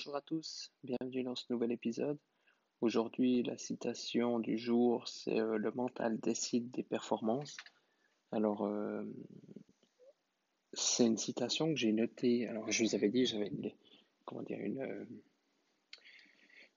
[0.00, 2.16] Bonjour à tous, bienvenue dans ce nouvel épisode.
[2.80, 7.54] Aujourd'hui, la citation du jour, c'est euh, Le mental décide des performances.
[8.32, 9.04] Alors, euh,
[10.72, 12.48] c'est une citation que j'ai notée.
[12.48, 13.52] Alors, je vous avais dit, j'avais
[14.24, 15.04] comment dire, une, euh,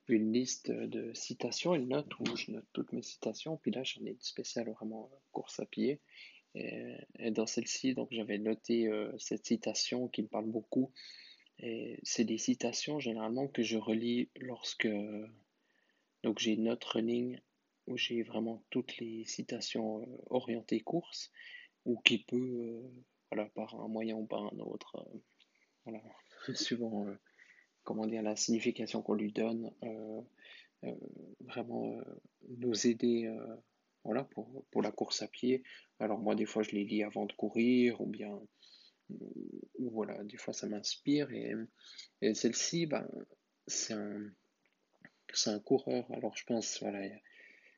[0.08, 3.56] une liste de citations, une note où je note toutes mes citations.
[3.56, 5.98] Puis là, j'en ai une spéciale vraiment course à pied.
[6.54, 10.92] Et, dans celle-ci, donc, j'avais noté cette citation qui me parle beaucoup.
[12.04, 14.88] C'est des citations généralement que je relis lorsque
[16.22, 17.38] donc j'ai une note running
[17.86, 21.30] où j'ai vraiment toutes les citations euh, orientées course
[21.84, 22.82] ou qui peut
[23.34, 25.18] voilà, par un moyen ou par un autre, euh,
[25.84, 26.02] voilà,
[26.54, 27.18] suivant euh,
[27.82, 30.20] comment dire, la signification qu'on lui donne, euh,
[31.40, 31.98] vraiment
[32.58, 33.34] nous aider
[34.04, 35.62] voilà, pour, pour, la course à pied.
[35.98, 38.38] Alors moi, des fois, je les lis avant de courir, ou bien,
[39.78, 41.30] voilà, des fois, ça m'inspire.
[41.32, 41.52] Et,
[42.22, 43.08] et celle-ci, ben,
[43.66, 44.30] c'est un,
[45.46, 46.10] un coureur.
[46.12, 47.08] Alors je pense, voilà,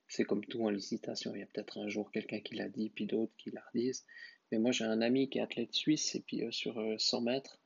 [0.08, 1.34] c'est comme tout en hésitation.
[1.34, 4.04] Il y a peut-être un jour quelqu'un qui l'a dit, puis d'autres qui la redisent.
[4.50, 7.20] Mais moi, j'ai un ami qui est athlète suisse, et puis euh, sur 100 euh,
[7.20, 7.60] mètres,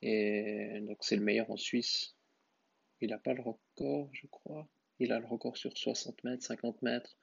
[0.00, 2.16] et donc c'est le meilleur en Suisse.
[3.00, 4.68] Il n'a pas le record, je crois.
[4.98, 7.16] Il a le record sur 60 mètres, 50 mètres.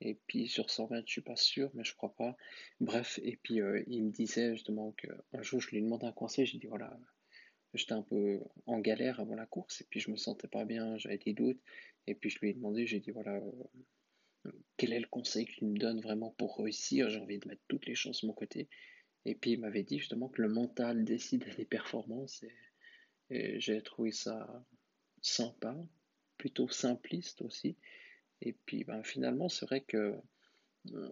[0.00, 2.36] Et puis sur 100 mètres, je suis pas sûr, mais je crois pas.
[2.80, 6.12] Bref, et puis euh, il me disait justement qu'un jour, je lui ai demandé un
[6.12, 6.46] conseil.
[6.46, 6.98] J'ai dit voilà,
[7.74, 10.96] j'étais un peu en galère avant la course, et puis je me sentais pas bien,
[10.98, 11.60] j'avais des doutes.
[12.06, 13.40] Et puis je lui ai demandé, j'ai dit voilà,
[14.76, 17.10] quel est le conseil qu'il me donne vraiment pour réussir?
[17.10, 18.68] J'ai envie de mettre toutes les chances de mon côté.
[19.24, 22.42] Et puis il m'avait dit justement que le mental décide des performances.
[23.30, 24.64] Et, j'ai trouvé ça
[25.22, 25.76] sympa,
[26.36, 27.76] plutôt simpliste aussi.
[28.42, 30.16] Et puis ben, finalement, c'est vrai que
[30.94, 31.08] euh,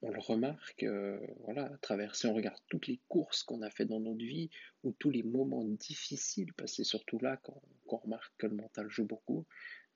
[0.00, 3.70] on le remarque, euh, voilà, à travers, si on regarde toutes les courses qu'on a
[3.70, 4.48] fait dans notre vie,
[4.84, 8.88] ou tous les moments difficiles, parce que c'est surtout là qu'on remarque que le mental
[8.88, 9.44] joue beaucoup,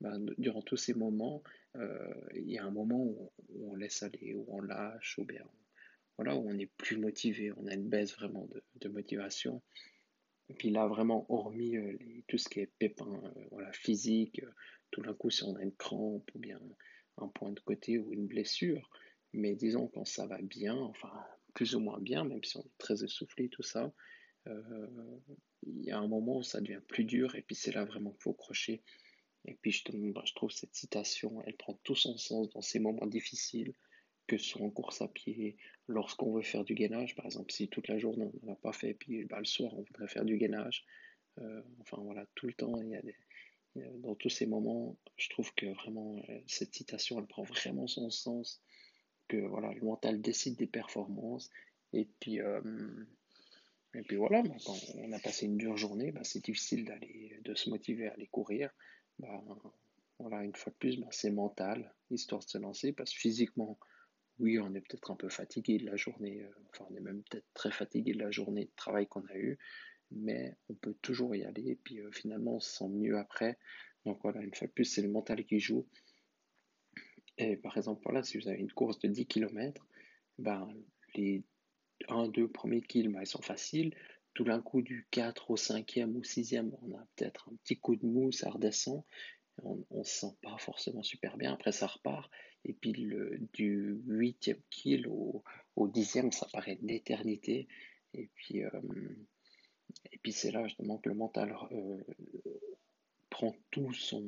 [0.01, 1.43] ben, durant tous ces moments,
[1.77, 5.45] euh, il y a un moment où, on laisse aller, où on lâche, ou bien
[6.19, 8.49] voilà, où on est plus motivé, on a une baisse vraiment
[8.81, 9.63] de, motivation.
[10.49, 11.77] Et puis là, vraiment, hormis
[12.27, 14.43] tout ce qui est pépin voilà, physique,
[14.93, 16.61] tout d'un coup, si on a une crampe ou bien
[17.17, 18.89] un point de côté ou une blessure,
[19.33, 21.13] mais disons quand ça va bien, enfin
[21.55, 23.93] plus ou moins bien, même si on est très essoufflé, tout ça,
[24.47, 28.11] il y a un moment où ça devient plus dur et puis c'est là vraiment
[28.13, 28.83] qu'il faut crocher.
[29.45, 29.83] Et puis je,
[30.13, 33.75] bah, je trouve cette citation, elle prend tout son sens dans ces moments difficiles,
[34.27, 35.57] que ce soit en course à pied,
[35.89, 38.95] lorsqu'on veut faire du gainage, par exemple, si toute la journée on n'a pas fait,
[38.95, 40.85] puis bah, le soir on voudrait faire du gainage,
[41.39, 43.17] euh, enfin voilà, tout le temps, il y a des,
[43.75, 48.11] dans tous ces moments, je trouve que vraiment euh, cette citation, elle prend vraiment son
[48.11, 48.61] sens,
[49.29, 51.51] que voilà, le mental décide des performances,
[51.93, 52.61] et puis, euh,
[53.95, 57.55] et puis voilà, quand on a passé une dure journée, bah, c'est difficile d'aller, de
[57.55, 58.71] se motiver à aller courir,
[59.19, 59.43] bah,
[60.19, 63.79] voilà, une fois de plus, bah, c'est mental, histoire de se lancer, parce que physiquement,
[64.39, 67.23] oui, on est peut-être un peu fatigué de la journée, euh, enfin, on est même
[67.23, 69.59] peut-être très fatigué de la journée de travail qu'on a eu,
[70.17, 73.59] mais on peut toujours y aller, et puis euh, finalement, on se sent mieux après.
[74.05, 75.87] Donc voilà, une fois de plus, c'est le mental qui joue.
[77.39, 79.87] Et par exemple, voilà, si vous avez une course de 10 km,
[80.39, 80.69] ben,
[81.15, 81.43] les
[82.09, 83.95] 1-2 premiers kills, ils sont faciles.
[84.35, 87.97] Tout d'un coup du 4 au 5e ou 6e, on a peut-être un petit coup
[87.97, 89.05] de mou, ça redescend,
[89.63, 92.31] on ne se sent pas forcément super bien, après ça repart,
[92.65, 95.45] et puis le, du 8e kill au,
[95.77, 97.69] au 10e, ça paraît une éternité,
[98.15, 98.71] et puis, euh,
[100.23, 101.99] puis c'est là justement que le mental euh,
[103.31, 104.25] prend tout son,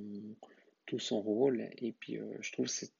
[0.86, 2.92] tout son rôle, et puis euh, je trouve que c'est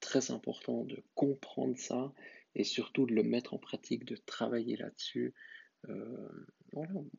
[0.00, 2.12] très important de comprendre ça,
[2.54, 5.34] et surtout de le mettre en pratique, de travailler là-dessus,
[5.88, 6.46] euh.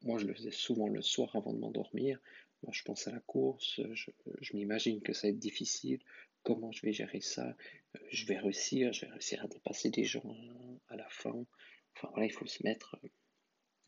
[0.03, 2.19] Moi, je le faisais souvent le soir avant de m'endormir.
[2.63, 5.99] Moi, je pense à la course, je, m'imagine que ça va être difficile.
[6.43, 7.55] Comment je vais gérer ça?
[8.09, 10.35] Je vais réussir, je vais réussir à dépasser des gens
[10.87, 11.45] à la fin.
[11.95, 12.97] Enfin, voilà, il faut se mettre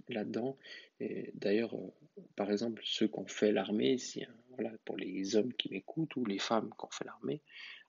[0.09, 0.57] là-dedans.
[1.00, 1.75] Et d'ailleurs,
[2.35, 6.15] par exemple, ceux qui ont fait l'armée, si, hein, voilà, pour les hommes qui m'écoutent
[6.15, 7.41] ou les femmes qui ont fait l'armée,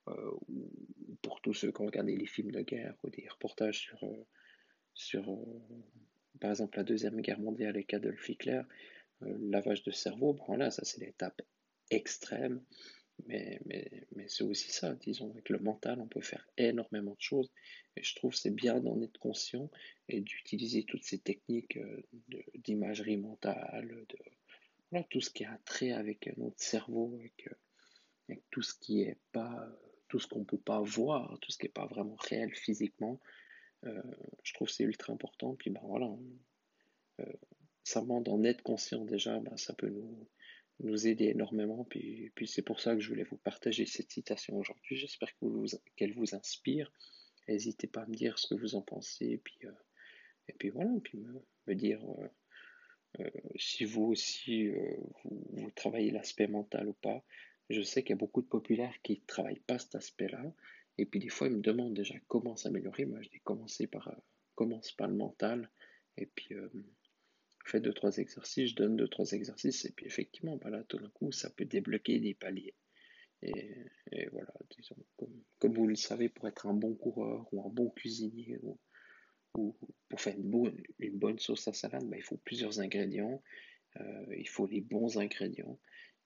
[0.06, 3.98] ou pour tous ceux qui ont regardé les films de guerre ou des reportages sur,
[4.92, 5.38] sur
[6.40, 8.62] par exemple la Deuxième Guerre mondiale avec Adolf Hitler,
[9.22, 11.40] euh, lavage de cerveau, bon là, ça c'est l'étape
[11.90, 12.62] extrême,
[13.26, 17.20] mais, mais, mais c'est aussi ça, disons, avec le mental, on peut faire énormément de
[17.20, 17.50] choses,
[17.96, 19.70] et je trouve c'est bien d'en être conscient
[20.08, 22.02] et d'utiliser toutes ces techniques euh,
[22.54, 24.18] d'imagerie mentale, de
[24.90, 27.54] voilà, tout ce qui a trait avec notre cerveau, avec, euh,
[28.28, 29.68] avec tout ce qui est pas,
[30.08, 33.20] tout ce qu'on peut pas voir, tout ce qui est pas vraiment réel physiquement.
[33.84, 34.02] Euh,
[34.42, 35.54] je trouve c'est ultra important.
[35.56, 36.10] Puis ben voilà,
[37.20, 37.32] euh,
[37.82, 40.28] simplement d'en être conscient déjà, ben, ça peut nous,
[40.80, 41.84] nous aider énormément.
[41.84, 44.96] Puis, puis c'est pour ça que je voulais vous partager cette citation aujourd'hui.
[44.96, 46.90] J'espère qu'elle vous, vous inspire.
[47.48, 49.26] N'hésitez pas à me dire ce que vous en pensez.
[49.26, 49.72] Et puis, euh,
[50.48, 51.18] et puis voilà, puis
[51.66, 52.28] me, dire euh,
[53.20, 54.68] euh, si vous aussi
[55.24, 57.24] vous, vous, travaillez l'aspect mental ou pas.
[57.70, 60.52] Je sais qu'il y a beaucoup de populaires qui ne travaillent pas cet aspect-là.
[60.98, 63.04] Et puis des fois, ils me demandent déjà comment s'améliorer.
[63.06, 64.14] Moi, je dis commencer par,
[64.54, 65.70] commence par le mental.
[66.16, 66.54] Et puis,
[67.70, 70.98] fais deux, trois exercices, je donne deux, trois exercices, et puis effectivement, bah là, tout
[70.98, 72.74] d'un coup, ça peut débloquer des paliers.
[73.42, 74.96] Et, voilà, disons,
[75.58, 78.78] comme, vous le savez, pour être un bon coureur ou un bon cuisinier ou,
[79.58, 79.76] ou
[80.08, 83.42] pour faire une bonne, une bonne sauce à salade, bah, il faut plusieurs ingrédients,
[84.00, 85.78] euh, il faut les bons ingrédients,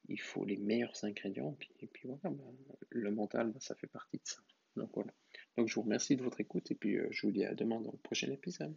[0.08, 4.18] il faut les meilleurs ingrédients, et puis voilà, bah, le mental, bah, ça fait partie
[4.18, 4.40] de ça.
[4.76, 5.12] Donc voilà.
[5.56, 7.80] Donc je vous remercie de votre écoute, et puis euh, je vous dis à demain
[7.80, 8.76] dans le prochain épisode.